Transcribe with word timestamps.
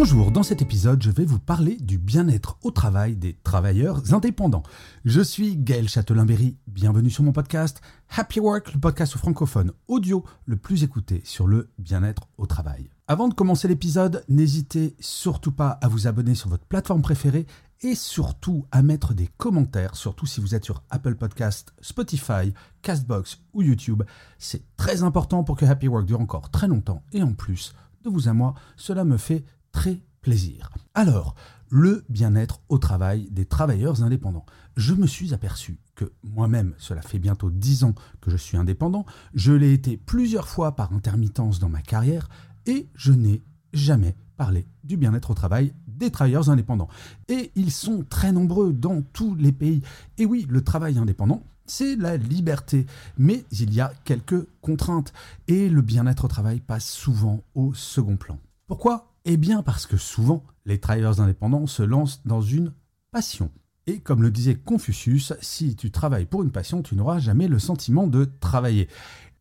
Bonjour, 0.00 0.30
dans 0.30 0.44
cet 0.44 0.62
épisode, 0.62 1.02
je 1.02 1.10
vais 1.10 1.24
vous 1.24 1.40
parler 1.40 1.74
du 1.74 1.98
bien-être 1.98 2.56
au 2.62 2.70
travail 2.70 3.16
des 3.16 3.34
travailleurs 3.42 4.14
indépendants. 4.14 4.62
Je 5.04 5.20
suis 5.20 5.56
Gaël 5.56 5.88
Châtelain-Berry, 5.88 6.56
bienvenue 6.68 7.10
sur 7.10 7.24
mon 7.24 7.32
podcast 7.32 7.80
Happy 8.16 8.38
Work, 8.38 8.74
le 8.74 8.78
podcast 8.78 9.16
francophone 9.16 9.72
audio 9.88 10.24
le 10.46 10.54
plus 10.54 10.84
écouté 10.84 11.20
sur 11.24 11.48
le 11.48 11.70
bien-être 11.78 12.28
au 12.38 12.46
travail. 12.46 12.90
Avant 13.08 13.26
de 13.26 13.34
commencer 13.34 13.66
l'épisode, 13.66 14.24
n'hésitez 14.28 14.94
surtout 15.00 15.50
pas 15.50 15.70
à 15.82 15.88
vous 15.88 16.06
abonner 16.06 16.36
sur 16.36 16.48
votre 16.48 16.66
plateforme 16.66 17.02
préférée 17.02 17.48
et 17.80 17.96
surtout 17.96 18.66
à 18.70 18.82
mettre 18.82 19.14
des 19.14 19.28
commentaires, 19.36 19.96
surtout 19.96 20.26
si 20.26 20.40
vous 20.40 20.54
êtes 20.54 20.64
sur 20.64 20.84
Apple 20.90 21.16
Podcast, 21.16 21.74
Spotify, 21.80 22.54
Castbox 22.82 23.40
ou 23.52 23.62
YouTube. 23.62 24.04
C'est 24.38 24.62
très 24.76 25.02
important 25.02 25.42
pour 25.42 25.56
que 25.56 25.66
Happy 25.66 25.88
Work 25.88 26.06
dure 26.06 26.20
encore 26.20 26.50
très 26.50 26.68
longtemps 26.68 27.02
et 27.12 27.24
en 27.24 27.32
plus, 27.32 27.74
de 28.04 28.10
vous 28.10 28.28
à 28.28 28.32
moi, 28.32 28.54
cela 28.76 29.02
me 29.02 29.16
fait 29.16 29.44
très 29.72 30.00
plaisir. 30.20 30.70
Alors, 30.94 31.34
le 31.70 32.04
bien-être 32.08 32.60
au 32.68 32.78
travail 32.78 33.28
des 33.30 33.44
travailleurs 33.44 34.02
indépendants. 34.02 34.46
Je 34.76 34.94
me 34.94 35.06
suis 35.06 35.34
aperçu 35.34 35.78
que 35.94 36.12
moi-même, 36.22 36.74
cela 36.78 37.02
fait 37.02 37.18
bientôt 37.18 37.50
10 37.50 37.84
ans 37.84 37.94
que 38.20 38.30
je 38.30 38.36
suis 38.36 38.56
indépendant, 38.56 39.04
je 39.34 39.52
l'ai 39.52 39.72
été 39.72 39.96
plusieurs 39.96 40.48
fois 40.48 40.76
par 40.76 40.92
intermittence 40.92 41.58
dans 41.58 41.68
ma 41.68 41.82
carrière 41.82 42.28
et 42.66 42.88
je 42.94 43.12
n'ai 43.12 43.42
jamais 43.72 44.16
parlé 44.36 44.66
du 44.84 44.96
bien-être 44.96 45.30
au 45.32 45.34
travail 45.34 45.74
des 45.86 46.10
travailleurs 46.10 46.48
indépendants. 46.48 46.88
Et 47.28 47.50
ils 47.56 47.72
sont 47.72 48.04
très 48.08 48.32
nombreux 48.32 48.72
dans 48.72 49.02
tous 49.02 49.34
les 49.34 49.52
pays. 49.52 49.82
Et 50.16 50.26
oui, 50.26 50.46
le 50.48 50.62
travail 50.62 50.96
indépendant, 50.96 51.42
c'est 51.66 51.96
la 51.96 52.16
liberté, 52.16 52.86
mais 53.18 53.44
il 53.50 53.74
y 53.74 53.80
a 53.80 53.92
quelques 54.04 54.46
contraintes 54.62 55.12
et 55.48 55.68
le 55.68 55.82
bien-être 55.82 56.24
au 56.24 56.28
travail 56.28 56.60
passe 56.60 56.88
souvent 56.88 57.42
au 57.54 57.74
second 57.74 58.16
plan. 58.16 58.38
Pourquoi 58.66 59.12
Eh 59.24 59.36
bien 59.36 59.62
parce 59.62 59.86
que 59.86 59.96
souvent, 59.96 60.44
les 60.64 60.78
travailleurs 60.78 61.20
indépendants 61.20 61.66
se 61.66 61.82
lancent 61.82 62.22
dans 62.24 62.40
une 62.40 62.72
passion. 63.10 63.50
Et 63.86 64.00
comme 64.00 64.22
le 64.22 64.30
disait 64.30 64.54
Confucius, 64.54 65.32
si 65.40 65.74
tu 65.74 65.90
travailles 65.90 66.26
pour 66.26 66.42
une 66.42 66.50
passion, 66.50 66.82
tu 66.82 66.94
n'auras 66.94 67.18
jamais 67.18 67.48
le 67.48 67.58
sentiment 67.58 68.06
de 68.06 68.26
travailler. 68.40 68.88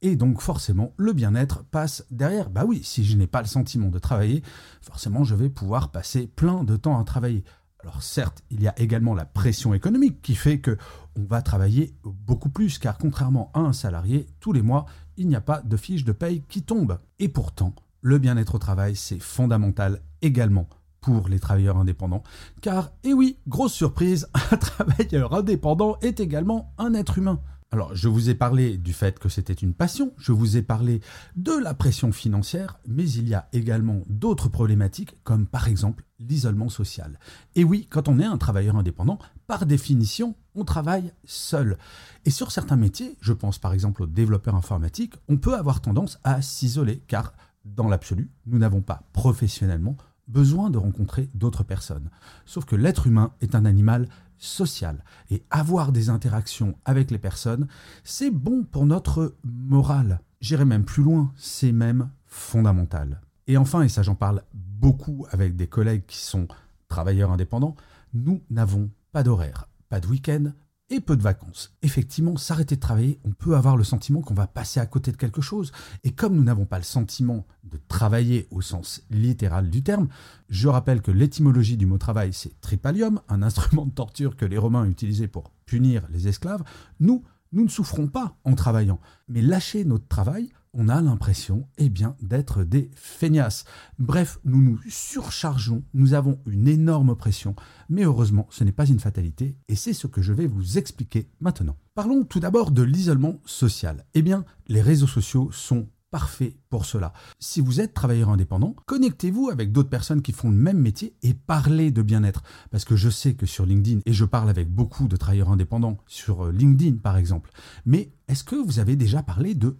Et 0.02 0.16
donc 0.16 0.42
forcément, 0.42 0.94
le 0.97 1.11
bien-être 1.14 1.64
passe 1.66 2.06
derrière. 2.11 2.50
Bah 2.50 2.64
oui, 2.66 2.81
si 2.84 3.03
je 3.03 3.17
n'ai 3.17 3.28
pas 3.28 3.42
le 3.42 3.47
sentiment 3.47 3.89
de 3.89 4.00
travailler, 4.00 4.44
forcément, 4.81 5.23
je 5.23 5.36
vais 5.36 5.50
pouvoir 5.50 5.91
passer 5.91 6.28
plein 6.28 6.64
de 6.64 6.78
temps 6.78 7.00
à 7.00 7.03
travailler. 7.03 7.44
Alors 7.80 8.02
certes, 8.03 8.44
il 8.50 8.62
y 8.62 8.67
a 8.67 8.80
également 8.80 9.14
la 9.14 9.25
pression 9.25 9.73
économique 9.73 10.22
qui 10.22 10.36
fait 10.36 10.59
que 10.59 10.78
on 11.17 11.23
va 11.25 11.41
travailler 11.41 11.95
beaucoup 12.03 12.50
plus, 12.50 12.78
car 12.80 12.97
contrairement 12.97 13.52
à 13.53 13.59
un 13.59 13.73
salarié, 13.73 14.28
tous 14.39 14.53
les 14.53 14.62
mois, 14.62 14.86
il 15.17 15.28
n'y 15.28 15.36
a 15.36 15.41
pas 15.41 15.62
de 15.62 15.78
fiche 15.78 16.03
de 16.03 16.12
paye 16.12 16.44
qui 16.47 16.62
tombe. 16.62 17.00
Et 17.19 17.28
pourtant, 17.28 17.73
le 18.02 18.17
bien-être 18.17 18.56
au 18.56 18.59
travail, 18.59 18.95
c'est 18.95 19.20
fondamental 19.20 20.02
également 20.22 20.67
pour 21.02 21.30
les 21.30 21.40
travailleurs 21.40 21.78
indépendants. 21.78 22.23
Car, 22.62 22.92
et 23.03 23.14
oui, 23.14 23.38
grosse 23.48 23.73
surprise, 23.73 24.28
un 24.52 24.58
travailleur 24.58 25.34
indépendant 25.34 25.97
est 26.02 26.19
également 26.19 26.74
un 26.78 26.94
être 26.94 27.18
humain. 27.18 27.40
Alors, 27.69 27.94
je 27.94 28.07
vous 28.07 28.30
ai 28.30 28.36
parlé 28.36 28.78
du 28.78 28.94
fait 28.94 29.19
que 29.19 29.28
c'était 29.28 29.53
une 29.53 29.74
passion, 29.74 30.13
je 30.18 30.31
vous 30.31 30.56
ai 30.56 30.62
parlé 30.62 31.02
de 31.36 31.52
la 31.52 31.74
pression 31.74 32.13
financière, 32.13 32.80
mais 32.88 33.09
il 33.09 33.28
y 33.28 33.34
a 33.34 33.50
également 33.52 34.03
d'autres 34.07 34.47
problématiques, 34.47 35.22
comme 35.25 35.46
par 35.46 35.68
exemple 35.68 36.06
l'isolement 36.18 36.69
social. 36.69 37.19
Et 37.56 37.66
oui, 37.66 37.86
quand 37.90 38.07
on 38.07 38.19
est 38.19 38.25
un 38.25 38.38
travailleur 38.38 38.78
indépendant, 38.78 39.19
par 39.47 39.66
définition, 39.66 40.36
on 40.56 40.63
travaille 40.63 41.12
seul. 41.25 41.78
Et 42.24 42.30
sur 42.30 42.52
certains 42.52 42.78
métiers, 42.78 43.18
je 43.19 43.34
pense 43.34 43.59
par 43.59 43.74
exemple 43.74 44.03
aux 44.03 44.07
développeurs 44.07 44.56
informatiques, 44.56 45.16
on 45.28 45.36
peut 45.36 45.56
avoir 45.56 45.81
tendance 45.81 46.19
à 46.24 46.41
s'isoler, 46.41 47.03
car 47.07 47.34
dans 47.75 47.88
l'absolu, 47.88 48.31
nous 48.45 48.57
n'avons 48.57 48.81
pas 48.81 49.03
professionnellement 49.13 49.97
besoin 50.28 50.69
de 50.69 50.78
rencontrer 50.78 51.29
d'autres 51.33 51.63
personnes. 51.63 52.09
Sauf 52.45 52.66
que 52.66 52.75
l'être 52.75 53.07
humain 53.07 53.31
est 53.41 53.55
un 53.55 53.66
animal 53.66 54.07
social 54.38 55.03
et 55.31 55.44
avoir 55.50 55.91
des 55.91 56.09
interactions 56.09 56.75
avec 56.85 57.11
les 57.11 57.17
personnes, 57.17 57.67
c'est 58.03 58.29
bon 58.29 58.63
pour 58.63 58.85
notre 58.85 59.35
morale. 59.44 60.22
J'irai 60.41 60.66
même 60.66 60.85
plus 60.85 61.03
loin, 61.03 61.31
c'est 61.35 61.72
même 61.72 62.09
fondamental. 62.25 63.22
Et 63.47 63.57
enfin, 63.57 63.81
et 63.81 63.89
ça 63.89 64.03
j'en 64.03 64.16
parle 64.16 64.44
beaucoup 64.53 65.25
avec 65.31 65.56
des 65.56 65.67
collègues 65.67 66.06
qui 66.06 66.19
sont 66.19 66.47
travailleurs 66.88 67.31
indépendants, 67.31 67.75
nous 68.13 68.41
n'avons 68.50 68.89
pas 69.11 69.23
d'horaire, 69.23 69.67
pas 69.89 70.00
de 70.00 70.07
week-end, 70.07 70.51
et 70.90 71.02
peu 71.02 71.18
de 71.18 71.22
vacances. 71.22 71.75
Effectivement, 71.81 72.38
s'arrêter 72.38 72.75
de 72.75 72.81
travailler, 72.81 73.20
on 73.25 73.31
peut 73.31 73.56
avoir 73.56 73.75
le 73.75 73.84
sentiment 73.84 74.22
qu'on 74.22 74.34
va 74.34 74.48
passer 74.48 74.80
à 74.80 74.86
côté 74.86 75.12
de 75.12 75.18
quelque 75.18 75.42
chose. 75.42 75.72
Et 76.03 76.12
comme 76.12 76.36
nous 76.36 76.44
n'avons 76.44 76.66
pas 76.66 76.78
le 76.78 76.84
sentiment 76.84 77.46
de 77.64 77.78
travailler 77.88 78.48
au 78.52 78.62
sens 78.62 79.03
littéral 79.09 79.70
du 79.70 79.84
terme, 79.84 80.08
je 80.50 80.68
rappelle 80.68 81.02
que 81.02 81.12
l'étymologie 81.12 81.78
du 81.78 81.86
mot 81.86 81.98
travail, 81.98 82.31
c'est 82.34 82.59
tripalium, 82.62 83.22
un 83.28 83.44
instrument 83.44 83.86
de 83.86 83.92
torture 83.92 84.38
que 84.38 84.46
les 84.46 84.58
Romains 84.58 84.86
utilisaient 84.86 85.28
pour 85.28 85.52
punir 85.66 86.08
les 86.09 86.28
esclaves. 86.28 86.64
Nous, 87.00 87.24
nous 87.52 87.64
ne 87.64 87.69
souffrons 87.69 88.08
pas 88.08 88.38
en 88.44 88.56
travaillant. 88.56 89.00
Mais 89.28 89.42
lâcher 89.42 89.84
notre 89.84 90.08
travail, 90.08 90.52
on 90.73 90.89
a 90.89 91.01
l'impression 91.01 91.67
eh 91.78 91.89
bien, 91.89 92.16
d'être 92.22 92.63
des 92.63 92.89
feignasses. 92.95 93.66
Bref, 94.00 94.39
nous 94.45 94.61
nous 94.61 94.79
surchargeons, 94.89 95.83
nous 95.94 96.13
avons 96.13 96.39
une 96.45 96.67
énorme 96.67 97.16
pression, 97.16 97.55
mais 97.89 98.03
heureusement, 98.03 98.47
ce 98.50 98.63
n'est 98.63 98.72
pas 98.72 98.85
une 98.85 99.00
fatalité, 99.00 99.57
et 99.67 99.75
c'est 99.75 99.94
ce 99.94 100.07
que 100.07 100.22
je 100.22 100.33
vais 100.33 100.47
vous 100.47 100.77
expliquer 100.77 101.29
maintenant. 101.39 101.77
Parlons 101.95 102.23
tout 102.23 102.39
d'abord 102.39 102.72
de 102.72 102.83
l'isolement 102.83 103.41
social. 103.45 104.06
Eh 104.13 104.22
bien, 104.22 104.45
les 104.67 104.81
réseaux 104.81 105.07
sociaux 105.07 105.50
sont 105.51 105.88
parfaits 106.11 106.56
pour 106.69 106.85
cela. 106.85 107.13
Si 107.39 107.61
vous 107.61 107.81
êtes 107.81 107.94
travailleur 107.94 108.29
indépendant, 108.29 108.75
connectez-vous 108.85 109.50
avec 109.50 109.72
d'autres 109.72 109.89
personnes 109.89 110.22
qui 110.22 110.31
font 110.31 110.50
le 110.50 110.56
même 110.56 110.79
métier 110.79 111.16
et 111.22 111.33
parlez 111.33 111.91
de 111.91 112.01
bien-être. 112.01 112.44
Parce 112.72 112.85
que 112.85 112.95
je 112.95 113.09
sais 113.09 113.33
que 113.33 113.45
sur 113.45 113.66
LinkedIn, 113.66 114.00
et 114.06 114.13
je 114.13 114.25
parle 114.25 114.50
avec 114.50 114.69
beaucoup 114.69 115.07
de 115.07 115.17
travailleurs 115.17 115.50
indépendants 115.50 115.97
sur 116.07 116.51
LinkedIn 116.51 116.97
par 116.97 117.17
exemple, 117.17 117.51
mais 117.85 118.11
est-ce 118.27 118.44
que 118.44 118.56
vous 118.56 118.79
avez 118.79 118.95
déjà 118.95 119.22
parlé 119.22 119.53
de 119.53 119.77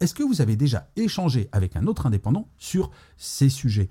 Est-ce 0.00 0.14
que 0.14 0.22
vous 0.22 0.40
avez 0.40 0.56
déjà 0.56 0.90
échangé 0.96 1.48
avec 1.52 1.76
un 1.76 1.86
autre 1.86 2.06
indépendant 2.06 2.48
sur 2.56 2.90
ces 3.16 3.48
sujets? 3.48 3.88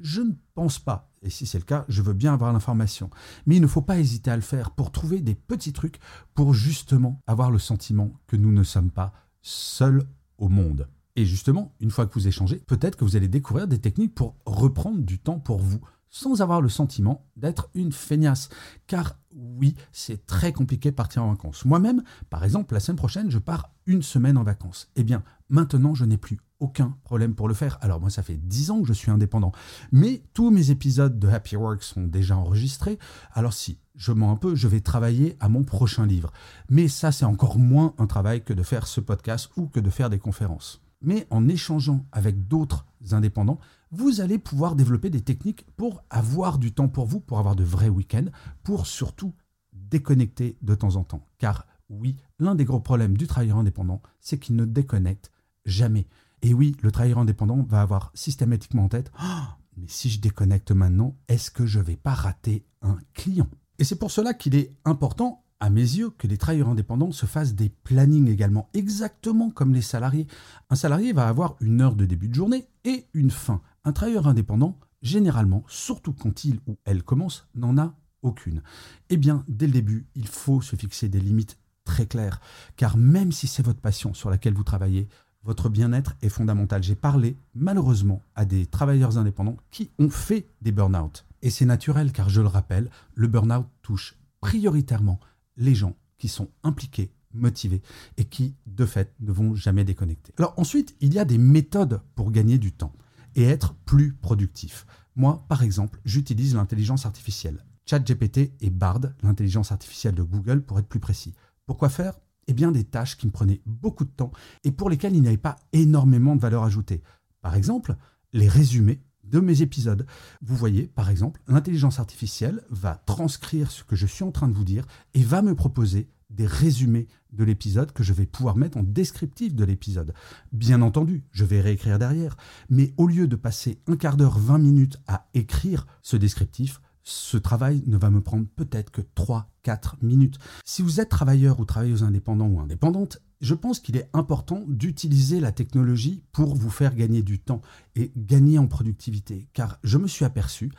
Je 0.00 0.20
ne 0.20 0.32
pense 0.54 0.78
pas. 0.78 1.10
Et 1.22 1.30
si 1.30 1.44
c'est 1.46 1.58
le 1.58 1.64
cas, 1.64 1.84
je 1.88 2.02
veux 2.02 2.14
bien 2.14 2.32
avoir 2.32 2.52
l'information. 2.52 3.10
Mais 3.46 3.56
il 3.56 3.62
ne 3.62 3.66
faut 3.66 3.82
pas 3.82 3.98
hésiter 3.98 4.30
à 4.30 4.36
le 4.36 4.42
faire 4.42 4.70
pour 4.70 4.90
trouver 4.90 5.20
des 5.20 5.34
petits 5.34 5.72
trucs 5.72 5.98
pour 6.34 6.54
justement 6.54 7.20
avoir 7.26 7.50
le 7.50 7.58
sentiment 7.58 8.12
que 8.26 8.36
nous 8.36 8.52
ne 8.52 8.62
sommes 8.62 8.90
pas 8.90 9.12
seuls 9.42 10.04
au 10.38 10.48
monde. 10.48 10.88
Et 11.14 11.26
justement, 11.26 11.74
une 11.80 11.90
fois 11.90 12.06
que 12.06 12.14
vous 12.14 12.28
échangez, 12.28 12.56
peut-être 12.66 12.96
que 12.96 13.04
vous 13.04 13.16
allez 13.16 13.28
découvrir 13.28 13.68
des 13.68 13.80
techniques 13.80 14.14
pour 14.14 14.36
reprendre 14.46 15.02
du 15.02 15.18
temps 15.18 15.38
pour 15.38 15.60
vous, 15.60 15.80
sans 16.12 16.42
avoir 16.42 16.60
le 16.60 16.68
sentiment 16.68 17.26
d'être 17.36 17.70
une 17.74 17.90
feignasse. 17.90 18.50
Car 18.86 19.18
oui, 19.34 19.74
c'est 19.90 20.26
très 20.26 20.52
compliqué 20.52 20.92
partir 20.92 21.24
en 21.24 21.30
vacances. 21.30 21.64
Moi-même, 21.64 22.04
par 22.30 22.44
exemple, 22.44 22.74
la 22.74 22.80
semaine 22.80 22.98
prochaine, 22.98 23.30
je 23.30 23.38
pars 23.38 23.70
une 23.86 24.02
semaine 24.02 24.36
en 24.36 24.44
vacances. 24.44 24.90
Eh 24.94 25.02
bien, 25.02 25.24
maintenant, 25.48 25.94
je 25.94 26.04
n'ai 26.04 26.18
plus 26.18 26.38
aucun 26.60 26.96
problème 27.02 27.34
pour 27.34 27.48
le 27.48 27.54
faire. 27.54 27.78
Alors 27.80 27.98
moi, 27.98 28.10
ça 28.10 28.22
fait 28.22 28.36
10 28.36 28.70
ans 28.70 28.82
que 28.82 28.88
je 28.88 28.92
suis 28.92 29.10
indépendant. 29.10 29.52
Mais 29.90 30.22
tous 30.34 30.50
mes 30.50 30.70
épisodes 30.70 31.18
de 31.18 31.28
Happy 31.28 31.56
Work 31.56 31.82
sont 31.82 32.06
déjà 32.06 32.36
enregistrés. 32.36 32.98
Alors 33.32 33.54
si 33.54 33.78
je 33.96 34.12
mens 34.12 34.30
un 34.30 34.36
peu, 34.36 34.54
je 34.54 34.68
vais 34.68 34.80
travailler 34.80 35.36
à 35.40 35.48
mon 35.48 35.64
prochain 35.64 36.06
livre. 36.06 36.30
Mais 36.68 36.88
ça, 36.88 37.10
c'est 37.10 37.24
encore 37.24 37.58
moins 37.58 37.94
un 37.98 38.06
travail 38.06 38.44
que 38.44 38.52
de 38.52 38.62
faire 38.62 38.86
ce 38.86 39.00
podcast 39.00 39.50
ou 39.56 39.66
que 39.66 39.80
de 39.80 39.90
faire 39.90 40.10
des 40.10 40.18
conférences. 40.18 40.82
Mais 41.00 41.26
en 41.30 41.48
échangeant 41.48 42.06
avec 42.12 42.46
d'autres 42.46 42.86
indépendants, 43.10 43.58
vous 43.92 44.20
allez 44.20 44.38
pouvoir 44.38 44.74
développer 44.74 45.10
des 45.10 45.20
techniques 45.20 45.66
pour 45.76 46.02
avoir 46.10 46.58
du 46.58 46.72
temps 46.72 46.88
pour 46.88 47.06
vous, 47.06 47.20
pour 47.20 47.38
avoir 47.38 47.54
de 47.54 47.62
vrais 47.62 47.90
week-ends, 47.90 48.30
pour 48.64 48.86
surtout 48.86 49.34
déconnecter 49.72 50.56
de 50.62 50.74
temps 50.74 50.96
en 50.96 51.04
temps. 51.04 51.28
Car 51.38 51.66
oui, 51.90 52.16
l'un 52.38 52.54
des 52.54 52.64
gros 52.64 52.80
problèmes 52.80 53.16
du 53.16 53.26
travailleur 53.26 53.58
indépendant, 53.58 54.00
c'est 54.20 54.38
qu'il 54.38 54.56
ne 54.56 54.64
déconnecte 54.64 55.30
jamais. 55.66 56.06
Et 56.40 56.54
oui, 56.54 56.74
le 56.82 56.90
travailleur 56.90 57.18
indépendant 57.18 57.62
va 57.68 57.82
avoir 57.82 58.10
systématiquement 58.14 58.84
en 58.84 58.88
tête, 58.88 59.12
oh, 59.22 59.44
mais 59.76 59.86
si 59.88 60.10
je 60.10 60.20
déconnecte 60.20 60.72
maintenant, 60.72 61.16
est-ce 61.28 61.50
que 61.50 61.66
je 61.66 61.78
vais 61.78 61.96
pas 61.96 62.14
rater 62.14 62.64
un 62.80 62.98
client? 63.14 63.48
Et 63.78 63.84
c'est 63.84 63.96
pour 63.96 64.10
cela 64.10 64.34
qu'il 64.34 64.54
est 64.54 64.74
important 64.84 65.44
à 65.60 65.70
mes 65.70 65.80
yeux, 65.80 66.10
que 66.10 66.26
les 66.26 66.38
travailleurs 66.38 66.70
indépendants 66.70 67.12
se 67.12 67.26
fassent 67.26 67.54
des 67.54 67.68
plannings 67.68 68.28
également, 68.28 68.68
exactement 68.74 69.50
comme 69.50 69.72
les 69.72 69.82
salariés. 69.82 70.26
Un 70.70 70.74
salarié 70.74 71.12
va 71.12 71.28
avoir 71.28 71.54
une 71.60 71.80
heure 71.80 71.94
de 71.94 72.04
début 72.04 72.26
de 72.26 72.34
journée 72.34 72.66
et 72.84 73.06
une 73.14 73.30
fin. 73.30 73.60
Un 73.84 73.92
travailleur 73.92 74.28
indépendant, 74.28 74.78
généralement, 75.02 75.64
surtout 75.66 76.12
quand 76.12 76.44
il 76.44 76.60
ou 76.68 76.76
elle 76.84 77.02
commence, 77.02 77.48
n'en 77.54 77.76
a 77.78 77.94
aucune. 78.22 78.62
Eh 79.10 79.16
bien, 79.16 79.44
dès 79.48 79.66
le 79.66 79.72
début, 79.72 80.06
il 80.14 80.28
faut 80.28 80.60
se 80.60 80.76
fixer 80.76 81.08
des 81.08 81.20
limites 81.20 81.58
très 81.84 82.06
claires, 82.06 82.40
car 82.76 82.96
même 82.96 83.32
si 83.32 83.48
c'est 83.48 83.64
votre 83.64 83.80
passion 83.80 84.14
sur 84.14 84.30
laquelle 84.30 84.54
vous 84.54 84.62
travaillez, 84.62 85.08
votre 85.42 85.68
bien-être 85.68 86.14
est 86.22 86.28
fondamental. 86.28 86.84
J'ai 86.84 86.94
parlé 86.94 87.36
malheureusement 87.56 88.22
à 88.36 88.44
des 88.44 88.66
travailleurs 88.66 89.18
indépendants 89.18 89.56
qui 89.72 89.90
ont 89.98 90.10
fait 90.10 90.46
des 90.60 90.70
burn-out. 90.70 91.26
Et 91.42 91.50
c'est 91.50 91.64
naturel 91.64 92.12
car 92.12 92.28
je 92.28 92.40
le 92.40 92.46
rappelle, 92.46 92.88
le 93.16 93.26
burn-out 93.26 93.66
touche 93.82 94.16
prioritairement 94.40 95.18
les 95.56 95.74
gens 95.74 95.96
qui 96.18 96.28
sont 96.28 96.48
impliqués, 96.62 97.10
motivés 97.34 97.82
et 98.16 98.24
qui, 98.24 98.54
de 98.66 98.86
fait, 98.86 99.12
ne 99.18 99.32
vont 99.32 99.56
jamais 99.56 99.82
déconnecter. 99.82 100.32
Alors 100.38 100.54
ensuite, 100.56 100.94
il 101.00 101.12
y 101.12 101.18
a 101.18 101.24
des 101.24 101.38
méthodes 101.38 102.00
pour 102.14 102.30
gagner 102.30 102.58
du 102.58 102.70
temps 102.70 102.92
et 103.34 103.44
être 103.44 103.74
plus 103.84 104.14
productif. 104.14 104.86
Moi, 105.16 105.44
par 105.48 105.62
exemple, 105.62 106.00
j'utilise 106.04 106.54
l'intelligence 106.54 107.06
artificielle. 107.06 107.64
ChatGPT 107.86 108.52
et 108.60 108.70
Bard, 108.70 109.00
l'intelligence 109.22 109.72
artificielle 109.72 110.14
de 110.14 110.22
Google, 110.22 110.62
pour 110.62 110.78
être 110.78 110.88
plus 110.88 111.00
précis. 111.00 111.34
Pourquoi 111.66 111.88
faire? 111.88 112.18
Eh 112.48 112.54
bien, 112.54 112.72
des 112.72 112.84
tâches 112.84 113.16
qui 113.16 113.26
me 113.26 113.32
prenaient 113.32 113.60
beaucoup 113.66 114.04
de 114.04 114.10
temps 114.10 114.32
et 114.64 114.72
pour 114.72 114.90
lesquelles 114.90 115.14
il 115.14 115.22
n'y 115.22 115.28
avait 115.28 115.36
pas 115.36 115.56
énormément 115.72 116.34
de 116.34 116.40
valeur 116.40 116.64
ajoutée. 116.64 117.02
Par 117.40 117.54
exemple, 117.54 117.96
les 118.32 118.48
résumés 118.48 119.00
de 119.24 119.40
mes 119.40 119.62
épisodes. 119.62 120.06
Vous 120.42 120.56
voyez, 120.56 120.88
par 120.88 121.08
exemple, 121.08 121.40
l'intelligence 121.48 121.98
artificielle 121.98 122.62
va 122.70 123.02
transcrire 123.06 123.70
ce 123.70 123.84
que 123.84 123.96
je 123.96 124.06
suis 124.06 124.24
en 124.24 124.32
train 124.32 124.48
de 124.48 124.54
vous 124.54 124.64
dire 124.64 124.86
et 125.14 125.22
va 125.22 125.42
me 125.42 125.54
proposer 125.54 126.08
des 126.34 126.46
résumés 126.46 127.08
de 127.32 127.44
l'épisode 127.44 127.92
que 127.92 128.02
je 128.02 128.12
vais 128.12 128.26
pouvoir 128.26 128.56
mettre 128.56 128.78
en 128.78 128.82
descriptif 128.82 129.54
de 129.54 129.64
l'épisode. 129.64 130.14
Bien 130.52 130.82
entendu, 130.82 131.24
je 131.30 131.44
vais 131.44 131.60
réécrire 131.60 131.98
derrière, 131.98 132.36
mais 132.68 132.92
au 132.96 133.06
lieu 133.06 133.26
de 133.26 133.36
passer 133.36 133.80
un 133.86 133.96
quart 133.96 134.16
d'heure, 134.16 134.38
20 134.38 134.58
minutes 134.58 134.98
à 135.06 135.28
écrire 135.34 135.86
ce 136.02 136.16
descriptif, 136.16 136.80
ce 137.04 137.36
travail 137.36 137.82
ne 137.86 137.96
va 137.96 138.10
me 138.10 138.20
prendre 138.20 138.46
peut-être 138.54 138.90
que 138.90 139.00
3-4 139.00 139.94
minutes. 140.02 140.38
Si 140.64 140.82
vous 140.82 141.00
êtes 141.00 141.08
travailleur 141.08 141.58
ou 141.58 141.64
travailleuse 141.64 142.04
indépendant 142.04 142.46
ou 142.46 142.60
indépendante, 142.60 143.18
je 143.40 143.54
pense 143.54 143.80
qu'il 143.80 143.96
est 143.96 144.08
important 144.12 144.62
d'utiliser 144.68 145.40
la 145.40 145.50
technologie 145.50 146.22
pour 146.30 146.54
vous 146.54 146.70
faire 146.70 146.94
gagner 146.94 147.22
du 147.22 147.40
temps 147.40 147.60
et 147.96 148.12
gagner 148.16 148.58
en 148.58 148.68
productivité. 148.68 149.48
Car 149.52 149.80
je 149.82 149.98
me 149.98 150.06
suis 150.06 150.24
aperçu, 150.24 150.70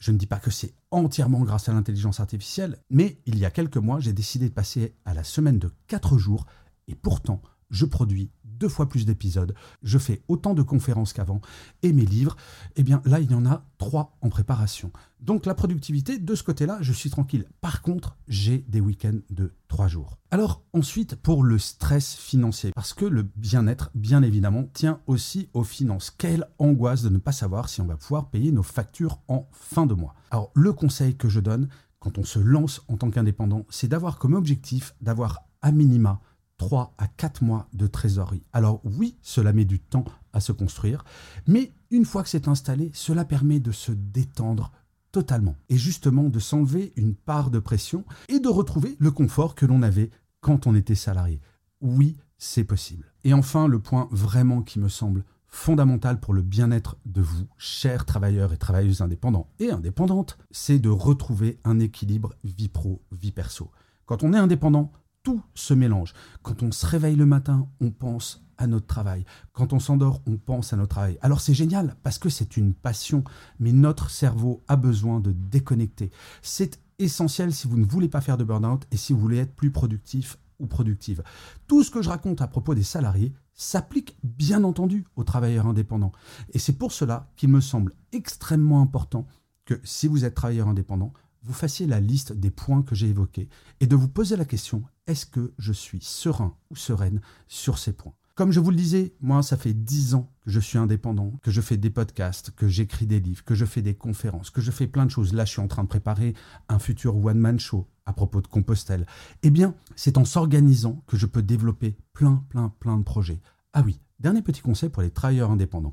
je 0.00 0.10
ne 0.10 0.16
dis 0.16 0.26
pas 0.26 0.40
que 0.40 0.50
c'est 0.50 0.74
entièrement 0.90 1.40
grâce 1.40 1.68
à 1.68 1.72
l'intelligence 1.72 2.18
artificielle, 2.18 2.78
mais 2.90 3.20
il 3.26 3.38
y 3.38 3.44
a 3.44 3.50
quelques 3.50 3.76
mois, 3.76 4.00
j'ai 4.00 4.12
décidé 4.12 4.48
de 4.48 4.54
passer 4.54 4.96
à 5.04 5.14
la 5.14 5.22
semaine 5.22 5.58
de 5.58 5.70
4 5.86 6.18
jours 6.18 6.46
et 6.88 6.94
pourtant, 6.96 7.40
je 7.70 7.84
produis 7.84 8.30
deux 8.60 8.68
fois 8.68 8.88
plus 8.88 9.06
d'épisodes, 9.06 9.54
je 9.82 9.98
fais 9.98 10.22
autant 10.28 10.54
de 10.54 10.62
conférences 10.62 11.12
qu'avant, 11.14 11.40
et 11.82 11.92
mes 11.92 12.04
livres, 12.04 12.36
eh 12.76 12.82
bien 12.82 13.00
là, 13.06 13.18
il 13.18 13.30
y 13.30 13.34
en 13.34 13.46
a 13.46 13.64
trois 13.78 14.18
en 14.20 14.28
préparation. 14.28 14.92
Donc 15.20 15.46
la 15.46 15.54
productivité, 15.54 16.18
de 16.18 16.34
ce 16.34 16.42
côté-là, 16.42 16.78
je 16.82 16.92
suis 16.92 17.10
tranquille. 17.10 17.46
Par 17.62 17.80
contre, 17.80 18.18
j'ai 18.28 18.58
des 18.68 18.80
week-ends 18.80 19.20
de 19.30 19.54
trois 19.68 19.88
jours. 19.88 20.18
Alors 20.30 20.62
ensuite, 20.74 21.16
pour 21.16 21.42
le 21.42 21.58
stress 21.58 22.14
financier, 22.14 22.72
parce 22.74 22.92
que 22.92 23.06
le 23.06 23.22
bien-être, 23.22 23.90
bien 23.94 24.22
évidemment, 24.22 24.64
tient 24.74 25.00
aussi 25.06 25.48
aux 25.54 25.64
finances. 25.64 26.10
Quelle 26.10 26.46
angoisse 26.58 27.02
de 27.02 27.08
ne 27.08 27.18
pas 27.18 27.32
savoir 27.32 27.70
si 27.70 27.80
on 27.80 27.86
va 27.86 27.96
pouvoir 27.96 28.28
payer 28.28 28.52
nos 28.52 28.62
factures 28.62 29.20
en 29.28 29.48
fin 29.52 29.86
de 29.86 29.94
mois. 29.94 30.14
Alors 30.30 30.50
le 30.54 30.72
conseil 30.72 31.16
que 31.16 31.28
je 31.28 31.40
donne, 31.40 31.68
quand 31.98 32.18
on 32.18 32.24
se 32.24 32.38
lance 32.38 32.82
en 32.88 32.96
tant 32.96 33.10
qu'indépendant, 33.10 33.64
c'est 33.70 33.88
d'avoir 33.88 34.18
comme 34.18 34.34
objectif 34.34 34.94
d'avoir 35.00 35.44
à 35.62 35.72
minima 35.72 36.20
3 36.60 36.92
à 36.98 37.08
4 37.08 37.42
mois 37.42 37.68
de 37.72 37.86
trésorerie. 37.86 38.42
Alors 38.52 38.82
oui, 38.84 39.16
cela 39.22 39.54
met 39.54 39.64
du 39.64 39.78
temps 39.80 40.04
à 40.34 40.40
se 40.40 40.52
construire, 40.52 41.06
mais 41.46 41.72
une 41.90 42.04
fois 42.04 42.22
que 42.22 42.28
c'est 42.28 42.48
installé, 42.48 42.90
cela 42.92 43.24
permet 43.24 43.60
de 43.60 43.72
se 43.72 43.92
détendre 43.92 44.70
totalement 45.10 45.56
et 45.70 45.78
justement 45.78 46.28
de 46.28 46.38
s'enlever 46.38 46.92
une 46.96 47.14
part 47.14 47.50
de 47.50 47.60
pression 47.60 48.04
et 48.28 48.40
de 48.40 48.48
retrouver 48.48 48.94
le 48.98 49.10
confort 49.10 49.54
que 49.54 49.64
l'on 49.64 49.80
avait 49.80 50.10
quand 50.42 50.66
on 50.66 50.74
était 50.74 50.94
salarié. 50.94 51.40
Oui, 51.80 52.18
c'est 52.36 52.64
possible. 52.64 53.10
Et 53.24 53.32
enfin, 53.32 53.66
le 53.66 53.80
point 53.80 54.06
vraiment 54.10 54.60
qui 54.60 54.80
me 54.80 54.90
semble 54.90 55.24
fondamental 55.46 56.20
pour 56.20 56.34
le 56.34 56.42
bien-être 56.42 56.98
de 57.06 57.22
vous, 57.22 57.46
chers 57.56 58.04
travailleurs 58.04 58.52
et 58.52 58.58
travailleuses 58.58 59.00
indépendants 59.00 59.48
et 59.60 59.70
indépendantes, 59.70 60.36
c'est 60.50 60.78
de 60.78 60.90
retrouver 60.90 61.58
un 61.64 61.80
équilibre 61.80 62.34
vie 62.44 62.68
pro, 62.68 63.00
vie 63.12 63.32
perso. 63.32 63.70
Quand 64.04 64.22
on 64.22 64.34
est 64.34 64.38
indépendant, 64.38 64.92
tout 65.22 65.42
se 65.54 65.74
mélange. 65.74 66.14
Quand 66.42 66.62
on 66.62 66.72
se 66.72 66.86
réveille 66.86 67.16
le 67.16 67.26
matin, 67.26 67.68
on 67.80 67.90
pense 67.90 68.42
à 68.58 68.66
notre 68.66 68.86
travail. 68.86 69.24
Quand 69.52 69.72
on 69.72 69.80
s'endort, 69.80 70.20
on 70.26 70.36
pense 70.36 70.72
à 70.72 70.76
notre 70.76 70.90
travail. 70.90 71.18
Alors 71.22 71.40
c'est 71.40 71.54
génial 71.54 71.96
parce 72.02 72.18
que 72.18 72.28
c'est 72.28 72.56
une 72.56 72.74
passion, 72.74 73.24
mais 73.58 73.72
notre 73.72 74.10
cerveau 74.10 74.62
a 74.68 74.76
besoin 74.76 75.20
de 75.20 75.32
déconnecter. 75.32 76.10
C'est 76.42 76.78
essentiel 76.98 77.54
si 77.54 77.66
vous 77.66 77.78
ne 77.78 77.86
voulez 77.86 78.08
pas 78.08 78.20
faire 78.20 78.36
de 78.36 78.44
burn-out 78.44 78.86
et 78.90 78.96
si 78.96 79.12
vous 79.12 79.20
voulez 79.20 79.38
être 79.38 79.54
plus 79.54 79.70
productif 79.70 80.36
ou 80.58 80.66
productive. 80.66 81.22
Tout 81.66 81.82
ce 81.82 81.90
que 81.90 82.02
je 82.02 82.10
raconte 82.10 82.42
à 82.42 82.46
propos 82.46 82.74
des 82.74 82.82
salariés 82.82 83.32
s'applique 83.54 84.18
bien 84.22 84.62
entendu 84.62 85.06
aux 85.16 85.24
travailleurs 85.24 85.66
indépendants. 85.66 86.12
Et 86.52 86.58
c'est 86.58 86.74
pour 86.74 86.92
cela 86.92 87.30
qu'il 87.36 87.48
me 87.48 87.60
semble 87.60 87.94
extrêmement 88.12 88.82
important 88.82 89.26
que 89.64 89.80
si 89.84 90.06
vous 90.06 90.24
êtes 90.24 90.34
travailleur 90.34 90.68
indépendant, 90.68 91.12
vous 91.42 91.52
fassiez 91.52 91.86
la 91.86 92.00
liste 92.00 92.32
des 92.32 92.50
points 92.50 92.82
que 92.82 92.94
j'ai 92.94 93.08
évoqués 93.08 93.48
et 93.80 93.86
de 93.86 93.96
vous 93.96 94.08
poser 94.08 94.36
la 94.36 94.44
question, 94.44 94.82
est-ce 95.06 95.26
que 95.26 95.52
je 95.58 95.72
suis 95.72 96.00
serein 96.02 96.56
ou 96.70 96.76
sereine 96.76 97.20
sur 97.48 97.78
ces 97.78 97.92
points? 97.92 98.14
Comme 98.34 98.52
je 98.52 98.60
vous 98.60 98.70
le 98.70 98.76
disais, 98.76 99.12
moi, 99.20 99.42
ça 99.42 99.58
fait 99.58 99.74
dix 99.74 100.14
ans 100.14 100.32
que 100.40 100.50
je 100.50 100.60
suis 100.60 100.78
indépendant, 100.78 101.32
que 101.42 101.50
je 101.50 101.60
fais 101.60 101.76
des 101.76 101.90
podcasts, 101.90 102.50
que 102.52 102.68
j'écris 102.68 103.06
des 103.06 103.20
livres, 103.20 103.44
que 103.44 103.54
je 103.54 103.66
fais 103.66 103.82
des 103.82 103.94
conférences, 103.94 104.48
que 104.48 104.62
je 104.62 104.70
fais 104.70 104.86
plein 104.86 105.04
de 105.04 105.10
choses. 105.10 105.34
Là, 105.34 105.44
je 105.44 105.50
suis 105.50 105.60
en 105.60 105.68
train 105.68 105.82
de 105.82 105.88
préparer 105.88 106.34
un 106.70 106.78
futur 106.78 107.22
one-man 107.22 107.60
show 107.60 107.86
à 108.06 108.14
propos 108.14 108.40
de 108.40 108.46
Compostelle. 108.46 109.06
Eh 109.42 109.50
bien, 109.50 109.74
c'est 109.94 110.16
en 110.16 110.24
s'organisant 110.24 111.02
que 111.06 111.18
je 111.18 111.26
peux 111.26 111.42
développer 111.42 111.98
plein, 112.14 112.42
plein, 112.48 112.72
plein 112.80 112.96
de 112.96 113.04
projets. 113.04 113.42
Ah 113.74 113.82
oui, 113.84 114.00
dernier 114.20 114.40
petit 114.40 114.62
conseil 114.62 114.88
pour 114.88 115.02
les 115.02 115.10
travailleurs 115.10 115.50
indépendants. 115.50 115.92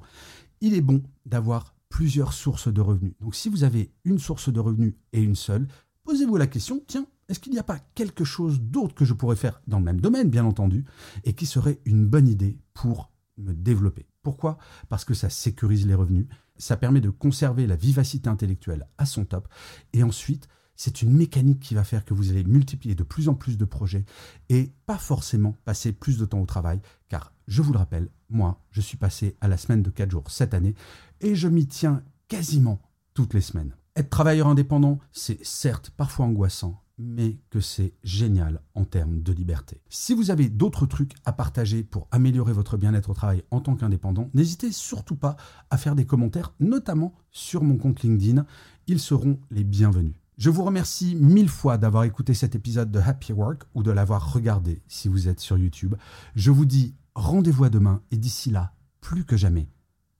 Il 0.61 0.73
est 0.73 0.81
bon 0.81 1.03
d'avoir 1.25 1.75
plusieurs 1.89 2.33
sources 2.33 2.71
de 2.71 2.81
revenus. 2.81 3.13
Donc 3.19 3.35
si 3.35 3.49
vous 3.49 3.63
avez 3.63 3.91
une 4.03 4.19
source 4.19 4.51
de 4.51 4.59
revenus 4.59 4.95
et 5.13 5.21
une 5.21 5.35
seule, 5.35 5.67
posez-vous 6.03 6.37
la 6.37 6.47
question, 6.47 6.81
tiens, 6.87 7.07
est-ce 7.29 7.39
qu'il 7.39 7.51
n'y 7.51 7.59
a 7.59 7.63
pas 7.63 7.79
quelque 7.95 8.23
chose 8.23 8.61
d'autre 8.61 8.95
que 8.95 9.05
je 9.05 9.13
pourrais 9.13 9.35
faire 9.35 9.61
dans 9.67 9.79
le 9.79 9.85
même 9.85 9.99
domaine, 9.99 10.29
bien 10.29 10.45
entendu, 10.45 10.85
et 11.23 11.33
qui 11.33 11.45
serait 11.45 11.81
une 11.85 12.07
bonne 12.07 12.27
idée 12.27 12.57
pour 12.73 13.11
me 13.37 13.53
développer? 13.53 14.07
Pourquoi? 14.23 14.57
Parce 14.89 15.05
que 15.05 15.13
ça 15.13 15.29
sécurise 15.29 15.85
les 15.85 15.93
revenus, 15.93 16.27
ça 16.57 16.77
permet 16.77 17.01
de 17.01 17.09
conserver 17.09 17.67
la 17.67 17.75
vivacité 17.75 18.29
intellectuelle 18.29 18.87
à 18.97 19.05
son 19.05 19.25
top, 19.25 19.47
et 19.93 20.03
ensuite, 20.03 20.47
c'est 20.75 21.01
une 21.01 21.11
mécanique 21.11 21.59
qui 21.59 21.73
va 21.73 21.83
faire 21.83 22.05
que 22.05 22.13
vous 22.13 22.29
allez 22.29 22.43
multiplier 22.43 22.93
de 22.95 23.03
plus 23.03 23.29
en 23.29 23.33
plus 23.33 23.57
de 23.57 23.65
projets 23.65 24.05
et 24.47 24.71
pas 24.85 24.99
forcément 24.99 25.55
passer 25.65 25.91
plus 25.91 26.19
de 26.19 26.25
temps 26.25 26.39
au 26.39 26.45
travail, 26.45 26.81
car 27.09 27.33
je 27.47 27.61
vous 27.61 27.71
le 27.71 27.79
rappelle, 27.79 28.09
moi, 28.29 28.61
je 28.71 28.81
suis 28.81 28.97
passé 28.97 29.37
à 29.41 29.47
la 29.47 29.57
semaine 29.57 29.81
de 29.81 29.89
4 29.89 30.11
jours 30.11 30.29
cette 30.29 30.53
année 30.53 30.75
et 31.21 31.35
je 31.35 31.47
m'y 31.47 31.67
tiens 31.67 32.03
quasiment 32.27 32.81
toutes 33.13 33.33
les 33.33 33.41
semaines. 33.41 33.75
Être 33.95 34.09
travailleur 34.09 34.47
indépendant, 34.47 34.99
c'est 35.11 35.43
certes 35.43 35.89
parfois 35.89 36.27
angoissant, 36.27 36.83
mais 36.99 37.37
que 37.49 37.59
c'est 37.59 37.93
génial 38.03 38.61
en 38.75 38.85
termes 38.85 39.21
de 39.21 39.31
liberté. 39.31 39.81
Si 39.89 40.13
vous 40.13 40.29
avez 40.29 40.49
d'autres 40.49 40.85
trucs 40.85 41.13
à 41.25 41.33
partager 41.33 41.83
pour 41.83 42.07
améliorer 42.11 42.53
votre 42.53 42.77
bien-être 42.77 43.09
au 43.09 43.13
travail 43.13 43.43
en 43.49 43.61
tant 43.61 43.75
qu'indépendant, 43.75 44.29
n'hésitez 44.33 44.71
surtout 44.71 45.15
pas 45.15 45.35
à 45.69 45.77
faire 45.77 45.95
des 45.95 46.05
commentaires, 46.05 46.53
notamment 46.59 47.15
sur 47.31 47.63
mon 47.63 47.77
compte 47.77 48.03
LinkedIn. 48.03 48.45
Ils 48.87 48.99
seront 48.99 49.39
les 49.49 49.63
bienvenus. 49.63 50.15
Je 50.37 50.51
vous 50.51 50.63
remercie 50.63 51.15
mille 51.15 51.49
fois 51.49 51.79
d'avoir 51.79 52.03
écouté 52.03 52.35
cet 52.35 52.53
épisode 52.53 52.91
de 52.91 52.99
Happy 52.99 53.33
Work 53.33 53.63
ou 53.73 53.81
de 53.81 53.89
l'avoir 53.89 54.33
regardé 54.33 54.83
si 54.87 55.07
vous 55.07 55.27
êtes 55.27 55.39
sur 55.39 55.57
YouTube. 55.57 55.95
Je 56.35 56.51
vous 56.51 56.65
dis 56.65 56.93
rendez-vous 57.17 57.65
à 57.65 57.69
demain 57.69 58.01
et 58.11 58.17
d'ici 58.17 58.51
là, 58.51 58.73
plus 59.01 59.25
que 59.25 59.35
jamais, 59.35 59.67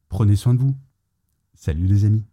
prenez 0.10 0.36
soin 0.36 0.54
de 0.54 0.60
vous. 0.60 0.76
Salut 1.54 1.86
les 1.86 2.06
amis. 2.06 2.26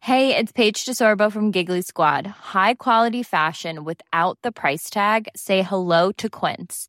Hey, 0.00 0.36
it's 0.36 0.50
Paige 0.50 0.84
DeSorbo 0.84 1.30
from 1.30 1.52
Giggly 1.52 1.80
Squad. 1.80 2.26
High 2.26 2.74
quality 2.74 3.22
fashion 3.22 3.84
without 3.84 4.36
the 4.42 4.50
price 4.50 4.90
tag. 4.90 5.28
Say 5.36 5.62
hello 5.62 6.10
to 6.18 6.28
Quince. 6.28 6.88